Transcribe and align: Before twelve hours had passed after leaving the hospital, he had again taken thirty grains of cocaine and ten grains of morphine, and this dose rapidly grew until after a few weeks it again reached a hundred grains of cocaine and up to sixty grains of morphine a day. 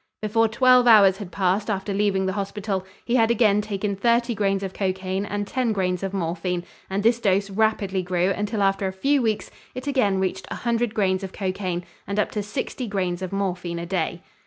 Before 0.23 0.47
twelve 0.47 0.87
hours 0.87 1.17
had 1.17 1.31
passed 1.31 1.69
after 1.69 1.93
leaving 1.93 2.25
the 2.25 2.33
hospital, 2.33 2.83
he 3.05 3.17
had 3.17 3.29
again 3.29 3.61
taken 3.61 3.95
thirty 3.95 4.33
grains 4.33 4.63
of 4.63 4.73
cocaine 4.73 5.27
and 5.27 5.45
ten 5.45 5.71
grains 5.73 6.01
of 6.01 6.11
morphine, 6.11 6.63
and 6.89 7.03
this 7.03 7.19
dose 7.19 7.51
rapidly 7.51 8.01
grew 8.01 8.29
until 8.31 8.63
after 8.63 8.87
a 8.87 8.93
few 8.93 9.21
weeks 9.21 9.51
it 9.75 9.85
again 9.85 10.19
reached 10.19 10.47
a 10.49 10.55
hundred 10.55 10.95
grains 10.95 11.23
of 11.23 11.33
cocaine 11.33 11.83
and 12.07 12.17
up 12.17 12.31
to 12.31 12.41
sixty 12.41 12.87
grains 12.87 13.21
of 13.21 13.31
morphine 13.31 13.77
a 13.77 13.85
day. 13.85 14.23